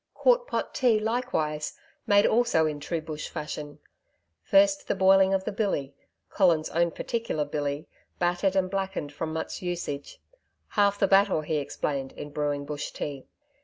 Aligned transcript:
Quart 0.15 0.47
pot 0.47 0.73
tea, 0.73 0.99
likewise 0.99 1.77
made 2.07 2.25
also 2.25 2.65
in 2.65 2.79
true 2.79 3.01
bush 3.01 3.29
fashion. 3.29 3.77
First 4.41 4.87
the 4.87 4.95
boiling 4.95 5.31
of 5.31 5.43
the 5.43 5.51
billy 5.51 5.93
Colin's 6.27 6.69
own 6.71 6.89
particular 6.89 7.45
billy, 7.45 7.87
battered 8.17 8.55
and 8.55 8.67
blackened 8.71 9.11
from 9.13 9.31
much 9.31 9.61
usage 9.61 10.19
half 10.69 10.97
the 10.97 11.07
battle, 11.07 11.41
he 11.41 11.57
explained, 11.57 12.13
in 12.13 12.31
brewing 12.31 12.65
bush 12.65 12.89
tea. 12.89 13.27